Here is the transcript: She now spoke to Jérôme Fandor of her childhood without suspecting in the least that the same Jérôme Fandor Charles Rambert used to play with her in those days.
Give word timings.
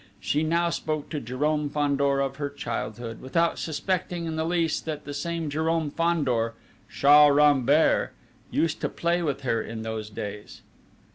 She 0.19 0.41
now 0.41 0.71
spoke 0.71 1.09
to 1.09 1.21
Jérôme 1.21 1.69
Fandor 1.71 2.21
of 2.21 2.37
her 2.37 2.49
childhood 2.49 3.21
without 3.21 3.59
suspecting 3.59 4.25
in 4.25 4.35
the 4.35 4.43
least 4.45 4.85
that 4.85 5.05
the 5.05 5.13
same 5.13 5.47
Jérôme 5.47 5.93
Fandor 5.93 6.55
Charles 6.89 7.35
Rambert 7.35 8.11
used 8.49 8.81
to 8.81 8.89
play 8.89 9.21
with 9.21 9.41
her 9.41 9.61
in 9.61 9.83
those 9.83 10.09
days. 10.09 10.63